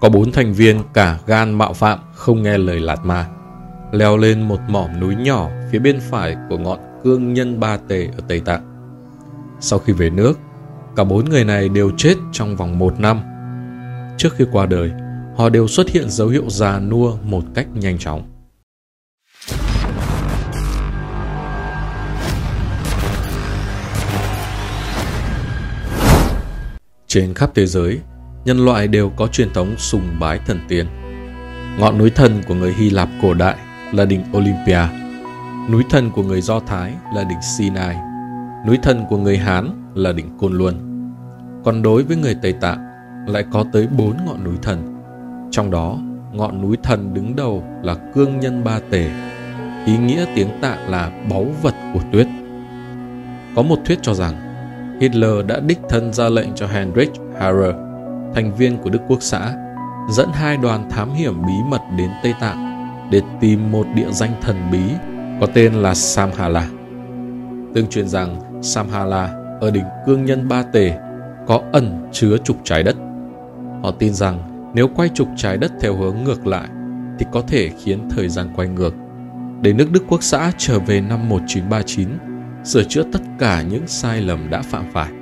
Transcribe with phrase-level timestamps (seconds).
[0.00, 3.28] Có bốn thành viên cả gan mạo phạm không nghe lời Lạt Ma,
[3.92, 8.06] leo lên một mỏm núi nhỏ phía bên phải của ngọn cương nhân Ba Tề
[8.06, 8.62] ở Tây Tạng.
[9.60, 10.38] Sau khi về nước,
[10.96, 13.20] cả bốn người này đều chết trong vòng một năm.
[14.18, 14.90] Trước khi qua đời,
[15.36, 18.22] họ đều xuất hiện dấu hiệu già nua một cách nhanh chóng.
[27.06, 28.00] Trên khắp thế giới,
[28.44, 30.86] nhân loại đều có truyền thống sùng bái thần tiên.
[31.78, 33.56] Ngọn núi thần của người Hy Lạp cổ đại
[33.92, 34.82] là đỉnh Olympia,
[35.70, 37.96] núi thần của người Do Thái là đỉnh Sinai,
[38.66, 40.74] núi thần của người Hán là đỉnh Côn Luân.
[41.64, 42.86] Còn đối với người Tây Tạng
[43.26, 45.02] lại có tới bốn ngọn núi thần.
[45.50, 45.98] Trong đó,
[46.32, 49.10] ngọn núi thần đứng đầu là Cương Nhân Ba Tề,
[49.86, 52.26] ý nghĩa tiếng Tạng là báu vật của tuyết.
[53.56, 54.34] Có một thuyết cho rằng
[55.00, 57.74] Hitler đã đích thân ra lệnh cho Heinrich Harrer,
[58.34, 59.54] thành viên của Đức Quốc xã,
[60.10, 62.70] dẫn hai đoàn thám hiểm bí mật đến Tây Tạng
[63.10, 64.82] để tìm một địa danh thần bí
[65.40, 66.68] có tên là Samhala.
[67.74, 70.98] Tương truyền rằng Samhala ở đỉnh cương nhân Ba Tề
[71.46, 72.96] có ẩn chứa trục trái đất.
[73.82, 76.68] Họ tin rằng nếu quay trục trái đất theo hướng ngược lại
[77.18, 78.94] thì có thể khiến thời gian quay ngược.
[79.62, 82.08] Để nước Đức Quốc xã trở về năm 1939,
[82.64, 85.19] sửa chữa tất cả những sai lầm đã phạm phải.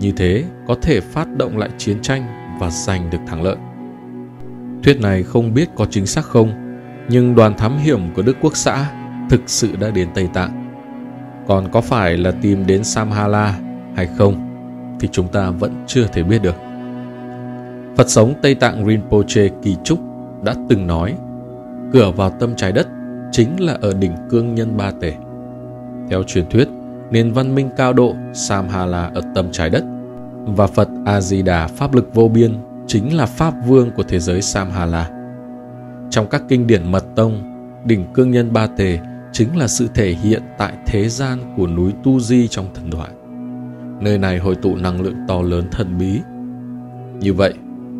[0.00, 2.22] Như thế có thể phát động lại chiến tranh
[2.60, 3.56] và giành được thắng lợi.
[4.82, 6.52] Thuyết này không biết có chính xác không,
[7.08, 8.90] nhưng đoàn thám hiểm của Đức Quốc xã
[9.30, 10.64] thực sự đã đến Tây Tạng.
[11.46, 13.58] Còn có phải là tìm đến Samhala
[13.96, 14.44] hay không
[15.00, 16.54] thì chúng ta vẫn chưa thể biết được.
[17.96, 19.98] Phật sống Tây Tạng Rinpoche Kỳ Trúc
[20.44, 21.14] đã từng nói
[21.92, 22.88] cửa vào tâm trái đất
[23.32, 25.12] chính là ở đỉnh cương nhân ba tể.
[26.10, 26.68] Theo truyền thuyết,
[27.10, 29.84] nền văn minh cao độ Samhala ở tâm trái đất
[30.44, 32.54] và Phật A-di-đà pháp lực vô biên
[32.86, 35.10] chính là pháp vương của thế giới Samhala.
[36.10, 37.42] Trong các kinh điển mật tông,
[37.86, 38.98] đỉnh cương nhân ba tề
[39.32, 43.10] chính là sự thể hiện tại thế gian của núi Tu Di trong thần thoại.
[44.00, 46.20] Nơi này hội tụ năng lượng to lớn thần bí.
[47.20, 47.54] Như vậy,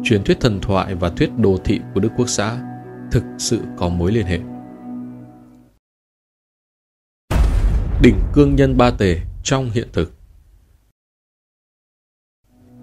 [0.04, 2.56] truyền thuyết thần thoại và thuyết đồ thị của Đức Quốc xã
[3.10, 4.38] thực sự có mối liên hệ.
[8.02, 10.12] Đỉnh cương nhân ba tề trong hiện thực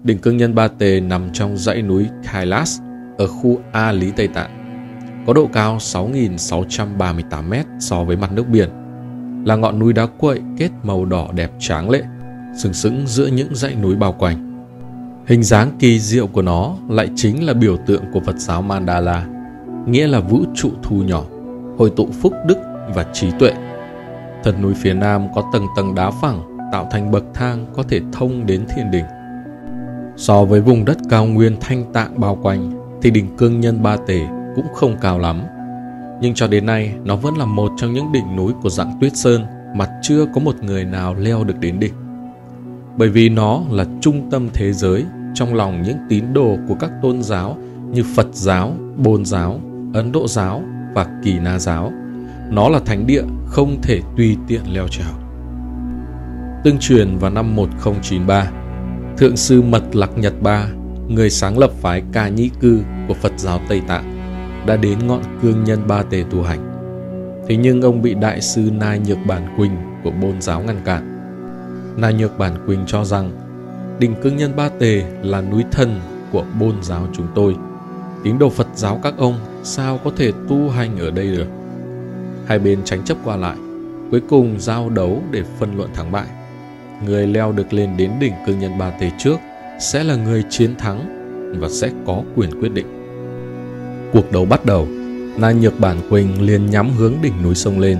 [0.02, 2.80] Đỉnh cương nhân ba tề nằm trong dãy núi Kailas
[3.18, 4.66] ở khu A Lý Tây Tạng
[5.26, 8.68] có độ cao 6.638m so với mặt nước biển,
[9.44, 12.02] là ngọn núi đá quậy kết màu đỏ đẹp tráng lệ,
[12.58, 14.66] sừng sững giữa những dãy núi bao quanh.
[15.26, 19.26] Hình dáng kỳ diệu của nó lại chính là biểu tượng của Phật giáo Mandala,
[19.86, 21.24] nghĩa là vũ trụ thu nhỏ,
[21.78, 22.58] hội tụ phúc đức
[22.94, 23.52] và trí tuệ.
[24.44, 28.00] Thật núi phía nam có tầng tầng đá phẳng tạo thành bậc thang có thể
[28.12, 29.04] thông đến thiên đỉnh.
[30.16, 32.70] So với vùng đất cao nguyên thanh tạng bao quanh
[33.02, 34.20] thì đỉnh cương nhân ba tề
[34.56, 35.42] cũng không cao lắm.
[36.20, 39.16] Nhưng cho đến nay, nó vẫn là một trong những đỉnh núi của dạng tuyết
[39.16, 41.94] sơn mà chưa có một người nào leo được đến đỉnh.
[42.96, 45.04] Bởi vì nó là trung tâm thế giới
[45.34, 47.56] trong lòng những tín đồ của các tôn giáo
[47.92, 49.60] như Phật giáo, Bồn giáo,
[49.94, 50.62] Ấn Độ giáo
[50.94, 51.92] và Kỳ Na giáo.
[52.50, 55.12] Nó là thánh địa không thể tùy tiện leo trèo.
[56.64, 58.50] Tương truyền vào năm 1093,
[59.18, 60.66] Thượng sư Mật Lạc Nhật Ba,
[61.08, 64.16] người sáng lập phái Ca Nhĩ Cư của Phật giáo Tây Tạng,
[64.66, 66.72] đã đến ngọn cương nhân ba tề tu hành.
[67.48, 71.16] Thế nhưng ông bị đại sư Nai Nhược Bản Quỳnh của Bôn giáo ngăn cản.
[71.96, 73.30] Nai Nhược Bản Quỳnh cho rằng
[73.98, 76.00] đỉnh cương nhân ba tề là núi thần
[76.32, 77.56] của Bôn giáo chúng tôi.
[78.24, 81.46] Tín đồ Phật giáo các ông sao có thể tu hành ở đây được?
[82.46, 83.56] Hai bên tránh chấp qua lại,
[84.10, 86.26] cuối cùng giao đấu để phân luận thắng bại.
[87.04, 89.36] Người leo được lên đến đỉnh cương nhân ba tề trước
[89.80, 91.12] sẽ là người chiến thắng
[91.60, 92.86] và sẽ có quyền quyết định.
[94.12, 94.88] Cuộc đấu bắt đầu,
[95.38, 97.98] Na Nhược Bản Quỳnh liền nhắm hướng đỉnh núi sông lên.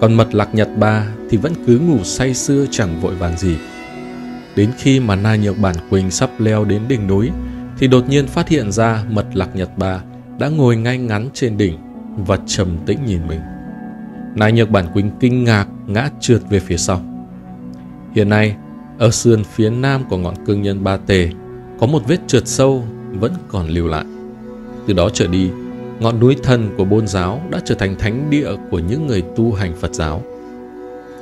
[0.00, 3.56] Còn Mật Lạc Nhật Ba thì vẫn cứ ngủ say sưa chẳng vội vàng gì.
[4.56, 7.30] Đến khi mà Na Nhược Bản Quỳnh sắp leo đến đỉnh núi,
[7.78, 10.00] thì đột nhiên phát hiện ra Mật Lạc Nhật Ba
[10.38, 11.78] đã ngồi ngay ngắn trên đỉnh
[12.26, 13.40] và trầm tĩnh nhìn mình.
[14.34, 17.00] Na Nhược Bản Quỳnh kinh ngạc ngã trượt về phía sau.
[18.14, 18.56] Hiện nay,
[18.98, 21.28] ở sườn phía nam của ngọn cương nhân Ba Tề
[21.80, 24.04] có một vết trượt sâu vẫn còn lưu lại.
[24.86, 25.50] Từ đó trở đi,
[26.00, 29.52] ngọn núi thần của Bôn giáo đã trở thành thánh địa của những người tu
[29.52, 30.22] hành Phật giáo.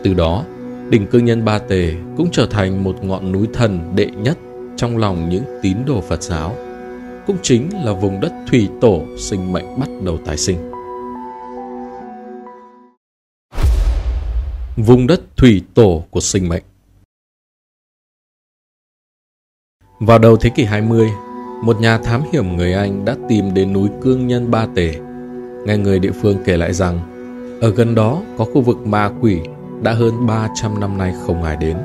[0.02, 0.44] Từ đó,
[0.90, 4.38] đỉnh cương nhân Ba Tề cũng trở thành một ngọn núi thần đệ nhất
[4.76, 6.56] trong lòng những tín đồ Phật giáo,
[7.26, 10.77] cũng chính là vùng đất thủy tổ sinh mệnh bắt đầu tái sinh.
[14.86, 16.62] Vùng đất thủy tổ của sinh mệnh
[20.00, 21.08] Vào đầu thế kỷ 20,
[21.64, 24.94] một nhà thám hiểm người Anh đã tìm đến núi Cương Nhân Ba Tề.
[25.66, 26.98] Nghe người địa phương kể lại rằng,
[27.60, 29.38] ở gần đó có khu vực ma quỷ
[29.82, 31.76] đã hơn 300 năm nay không ai đến.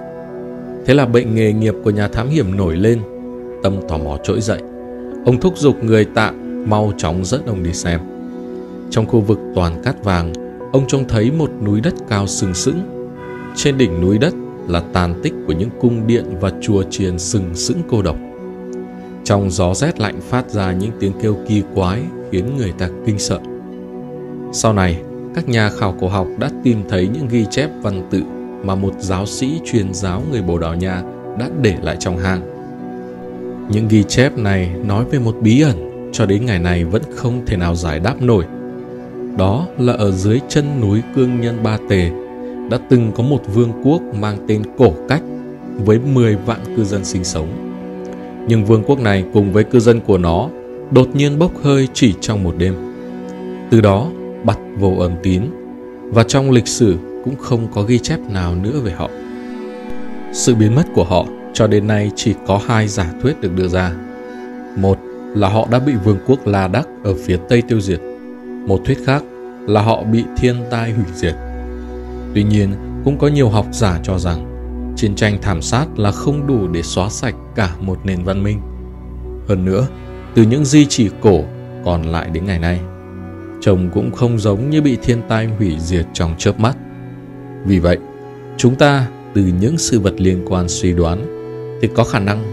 [0.85, 3.01] Thế là bệnh nghề nghiệp của nhà thám hiểm nổi lên,
[3.63, 4.61] tâm tò mò trỗi dậy.
[5.25, 7.99] Ông thúc giục người tạm mau chóng dẫn ông đi xem.
[8.89, 10.42] Trong khu vực toàn cát vàng,
[10.73, 12.81] ông trông thấy một núi đất cao sừng sững.
[13.55, 14.33] Trên đỉnh núi đất
[14.67, 18.15] là tàn tích của những cung điện và chùa chiền sừng sững cô độc.
[19.23, 23.19] Trong gió rét lạnh phát ra những tiếng kêu kỳ quái khiến người ta kinh
[23.19, 23.39] sợ.
[24.53, 25.01] Sau này,
[25.35, 28.21] các nhà khảo cổ học đã tìm thấy những ghi chép văn tự
[28.63, 31.03] mà một giáo sĩ truyền giáo người Bồ Đào Nha
[31.39, 32.41] đã để lại trong hang.
[33.69, 37.45] Những ghi chép này nói về một bí ẩn cho đến ngày này vẫn không
[37.45, 38.45] thể nào giải đáp nổi.
[39.37, 42.11] Đó là ở dưới chân núi Cương Nhân Ba Tề,
[42.69, 45.21] đã từng có một vương quốc mang tên Cổ Cách
[45.77, 47.47] với 10 vạn cư dân sinh sống.
[48.47, 50.49] Nhưng vương quốc này cùng với cư dân của nó
[50.91, 52.75] đột nhiên bốc hơi chỉ trong một đêm.
[53.69, 54.07] Từ đó
[54.43, 55.41] bắt vô âm tín,
[56.09, 59.09] và trong lịch sử cũng không có ghi chép nào nữa về họ.
[60.33, 63.67] Sự biến mất của họ cho đến nay chỉ có hai giả thuyết được đưa
[63.67, 63.91] ra.
[64.77, 64.97] Một
[65.35, 67.99] là họ đã bị vương quốc La Đắc ở phía Tây tiêu diệt.
[68.67, 69.23] Một thuyết khác
[69.67, 71.33] là họ bị thiên tai hủy diệt.
[72.33, 72.69] Tuy nhiên,
[73.05, 74.49] cũng có nhiều học giả cho rằng
[74.95, 78.59] chiến tranh thảm sát là không đủ để xóa sạch cả một nền văn minh.
[79.47, 79.87] Hơn nữa,
[80.35, 81.43] từ những di chỉ cổ
[81.85, 82.79] còn lại đến ngày nay,
[83.61, 86.77] trông cũng không giống như bị thiên tai hủy diệt trong chớp mắt.
[87.65, 87.97] Vì vậy,
[88.57, 91.25] chúng ta từ những sự vật liên quan suy đoán
[91.81, 92.43] thì có khả năng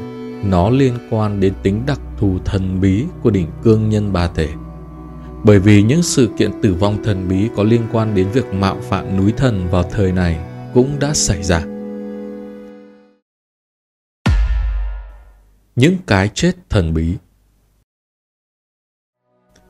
[0.50, 4.48] nó liên quan đến tính đặc thù thần bí của đỉnh cương nhân ba thể.
[5.44, 8.76] Bởi vì những sự kiện tử vong thần bí có liên quan đến việc mạo
[8.80, 10.38] phạm núi thần vào thời này
[10.74, 11.60] cũng đã xảy ra.
[15.76, 17.16] Những cái chết thần bí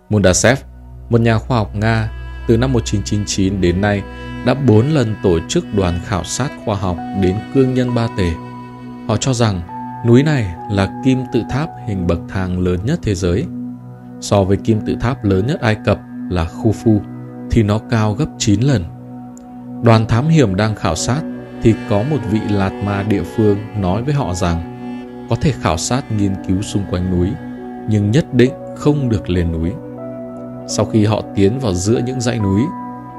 [0.08, 0.58] Mundasev,
[1.10, 2.12] một nhà khoa học Nga
[2.48, 4.02] từ năm 1999 đến nay
[4.46, 8.30] đã 4 lần tổ chức đoàn khảo sát khoa học đến cương nhân Ba Tề.
[9.08, 9.60] Họ cho rằng
[10.06, 13.46] núi này là kim tự tháp hình bậc thang lớn nhất thế giới.
[14.20, 15.98] So với kim tự tháp lớn nhất Ai Cập
[16.30, 17.00] là Khufu
[17.50, 18.84] thì nó cao gấp 9 lần.
[19.82, 21.20] Đoàn thám hiểm đang khảo sát
[21.62, 24.76] thì có một vị Lạt Ma địa phương nói với họ rằng
[25.30, 27.28] có thể khảo sát nghiên cứu xung quanh núi
[27.88, 29.72] nhưng nhất định không được lên núi.
[30.68, 32.60] Sau khi họ tiến vào giữa những dãy núi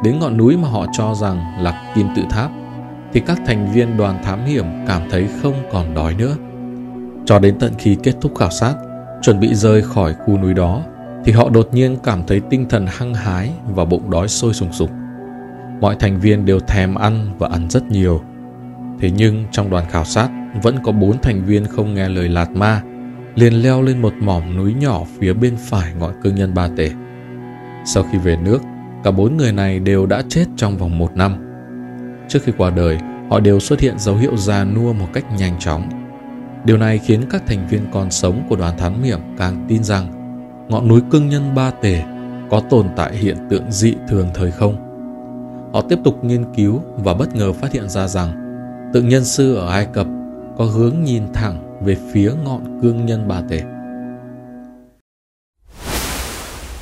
[0.03, 2.51] đến ngọn núi mà họ cho rằng là kim tự tháp
[3.13, 6.35] thì các thành viên đoàn thám hiểm cảm thấy không còn đói nữa.
[7.25, 8.75] Cho đến tận khi kết thúc khảo sát,
[9.21, 10.81] chuẩn bị rời khỏi khu núi đó
[11.25, 14.73] thì họ đột nhiên cảm thấy tinh thần hăng hái và bụng đói sôi sùng
[14.73, 14.89] sục.
[15.81, 18.21] Mọi thành viên đều thèm ăn và ăn rất nhiều.
[18.99, 20.29] Thế nhưng trong đoàn khảo sát
[20.63, 22.81] vẫn có bốn thành viên không nghe lời Lạt Ma,
[23.35, 26.91] liền leo lên một mỏm núi nhỏ phía bên phải ngọn cương nhân Ba Tể.
[27.85, 28.61] Sau khi về nước,
[29.03, 31.35] Cả bốn người này đều đã chết trong vòng một năm.
[32.29, 32.97] Trước khi qua đời,
[33.29, 35.89] họ đều xuất hiện dấu hiệu già nua một cách nhanh chóng.
[36.65, 40.20] Điều này khiến các thành viên còn sống của đoàn thám hiểm càng tin rằng
[40.71, 42.03] ngọn núi cương nhân Ba Tề
[42.49, 44.75] có tồn tại hiện tượng dị thường thời không.
[45.73, 48.31] Họ tiếp tục nghiên cứu và bất ngờ phát hiện ra rằng
[48.93, 50.07] tượng nhân sư ở Ai Cập
[50.57, 53.61] có hướng nhìn thẳng về phía ngọn cương nhân Ba Tề.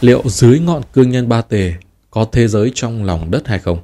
[0.01, 1.73] Liệu dưới ngọn cương nhân Ba Tề
[2.11, 3.77] có thế giới trong lòng đất hay không.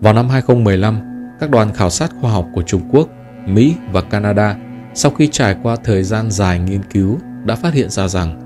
[0.00, 1.00] Vào năm 2015,
[1.40, 3.08] các đoàn khảo sát khoa học của Trung Quốc,
[3.46, 4.56] Mỹ và Canada
[4.94, 8.40] sau khi trải qua thời gian dài nghiên cứu đã phát hiện ra rằng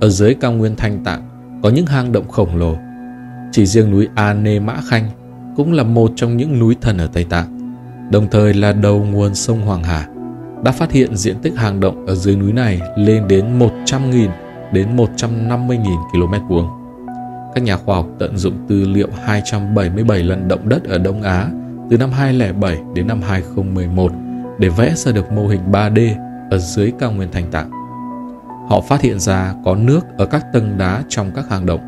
[0.00, 1.22] ở dưới cao nguyên Thanh Tạng
[1.62, 2.76] có những hang động khổng lồ.
[3.52, 5.08] Chỉ riêng núi A Nê Mã Khanh
[5.56, 7.74] cũng là một trong những núi thần ở Tây Tạng,
[8.10, 10.08] đồng thời là đầu nguồn sông Hoàng Hà.
[10.64, 14.28] Đã phát hiện diện tích hang động ở dưới núi này lên đến 100.000
[14.72, 16.68] đến 150.000 km vuông.
[17.54, 21.48] Các nhà khoa học tận dụng tư liệu 277 lần động đất ở Đông Á
[21.90, 24.12] từ năm 2007 đến năm 2011
[24.58, 26.14] để vẽ ra được mô hình 3D
[26.50, 27.77] ở dưới cao nguyên thành tạng.
[28.68, 31.80] Họ phát hiện ra có nước ở các tầng đá trong các hang động,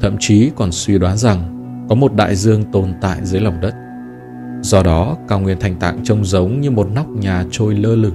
[0.00, 1.54] thậm chí còn suy đoán rằng
[1.88, 3.74] có một đại dương tồn tại dưới lòng đất.
[4.62, 8.14] Do đó, cao nguyên thành tạng trông giống như một nóc nhà trôi lơ lửng.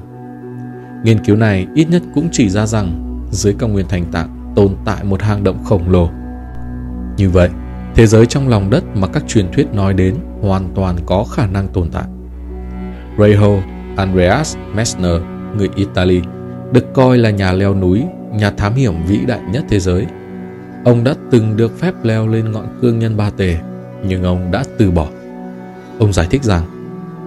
[1.04, 4.76] Nghiên cứu này ít nhất cũng chỉ ra rằng dưới cao nguyên thành tạng tồn
[4.86, 6.10] tại một hang động khổng lồ.
[7.18, 7.50] Như vậy,
[7.96, 11.48] thế giới trong lòng đất mà các truyền thuyết nói đến hoàn toàn có khả
[11.48, 12.06] năng tồn tại.
[13.18, 13.50] Rayho,
[13.98, 15.22] Andreas Messner,
[15.58, 16.22] người Italy,
[16.74, 20.06] được coi là nhà leo núi, nhà thám hiểm vĩ đại nhất thế giới.
[20.86, 23.58] Ông đã từng được phép leo lên ngọn cương nhân ba tề,
[24.08, 25.08] nhưng ông đã từ bỏ.
[26.00, 26.64] Ông giải thích rằng,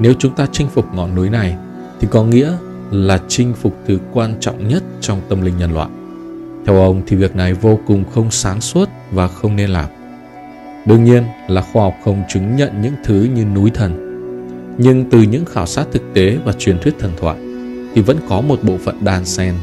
[0.00, 1.56] nếu chúng ta chinh phục ngọn núi này,
[2.00, 2.52] thì có nghĩa
[2.90, 5.88] là chinh phục thứ quan trọng nhất trong tâm linh nhân loại.
[6.66, 9.86] Theo ông thì việc này vô cùng không sáng suốt và không nên làm.
[10.86, 14.02] Đương nhiên là khoa học không chứng nhận những thứ như núi thần.
[14.78, 17.36] Nhưng từ những khảo sát thực tế và truyền thuyết thần thoại
[17.96, 19.54] thì vẫn có một bộ phận đan xen,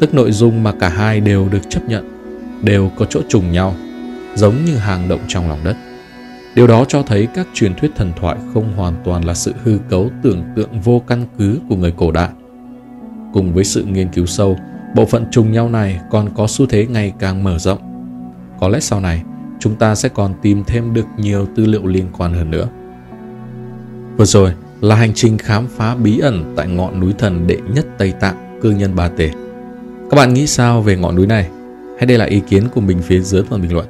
[0.00, 2.10] tức nội dung mà cả hai đều được chấp nhận,
[2.62, 3.74] đều có chỗ trùng nhau,
[4.34, 5.76] giống như hàng động trong lòng đất.
[6.54, 9.78] Điều đó cho thấy các truyền thuyết thần thoại không hoàn toàn là sự hư
[9.88, 12.28] cấu tưởng tượng vô căn cứ của người cổ đại.
[13.32, 14.56] Cùng với sự nghiên cứu sâu,
[14.94, 17.78] bộ phận trùng nhau này còn có xu thế ngày càng mở rộng.
[18.60, 19.22] Có lẽ sau này,
[19.58, 22.68] chúng ta sẽ còn tìm thêm được nhiều tư liệu liên quan hơn nữa.
[24.16, 27.86] Vừa rồi là hành trình khám phá bí ẩn tại ngọn núi thần đệ nhất
[27.98, 29.30] Tây Tạng, cư nhân Ba Tề.
[30.10, 31.48] Các bạn nghĩ sao về ngọn núi này?
[31.98, 33.86] Hãy để lại ý kiến của mình phía dưới phần bình luận.